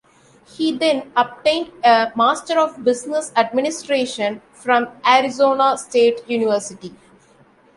He 0.57 0.71
then 0.75 1.11
obtained 1.15 1.71
a 1.83 2.11
Master 2.15 2.57
of 2.57 2.83
Business 2.83 3.31
Administration 3.35 4.41
from 4.51 4.87
Arizona 5.05 5.77
State 5.77 6.27
University. 6.27 6.95